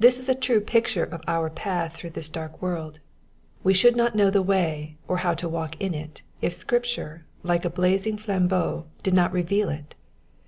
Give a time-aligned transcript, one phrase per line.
[0.00, 2.98] This is a true picture of our path through this dark world:
[3.62, 7.64] we should not know the way, or how to walk in it, if Scripture, like
[7.64, 9.94] a blazing flambeau, did not reveal it.